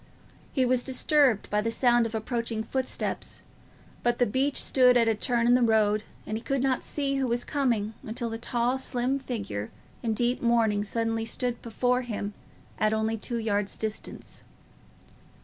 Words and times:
He 0.51 0.65
was 0.65 0.83
disturbed 0.83 1.47
by 1.51 1.61
the 1.61 1.69
sound 1.69 2.07
of 2.07 2.15
approaching 2.15 2.63
footsteps, 2.63 3.43
but 4.01 4.17
the 4.17 4.25
beech 4.25 4.57
stood 4.59 4.97
at 4.97 5.07
a 5.07 5.13
turning 5.13 5.49
in 5.49 5.53
the 5.53 5.61
road, 5.61 6.03
and 6.25 6.35
he 6.35 6.41
could 6.43 6.63
not 6.63 6.83
see 6.83 7.17
who 7.17 7.27
was 7.27 7.43
coming 7.43 7.93
until 8.01 8.31
the 8.31 8.39
tall 8.39 8.79
slim 8.79 9.19
figure 9.19 9.69
in 10.01 10.15
deep 10.15 10.41
mourning 10.41 10.83
suddenly 10.83 11.25
stood 11.25 11.61
before 11.61 12.01
him 12.01 12.33
at 12.79 12.95
only 12.95 13.15
two 13.15 13.37
yards' 13.37 13.77
distance. 13.77 14.41